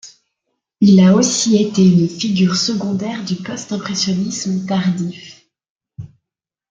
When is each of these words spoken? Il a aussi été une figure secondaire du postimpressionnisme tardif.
Il 0.79 0.99
a 0.99 1.13
aussi 1.13 1.61
été 1.61 1.85
une 1.87 2.09
figure 2.09 2.55
secondaire 2.55 3.23
du 3.23 3.35
postimpressionnisme 3.35 4.65
tardif. 4.65 5.47